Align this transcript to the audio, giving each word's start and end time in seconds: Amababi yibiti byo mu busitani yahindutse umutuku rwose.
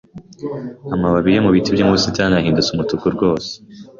Amababi 0.95 1.29
yibiti 1.33 1.73
byo 1.75 1.83
mu 1.85 1.95
busitani 1.95 2.33
yahindutse 2.35 2.69
umutuku 2.71 3.05
rwose. 3.15 3.51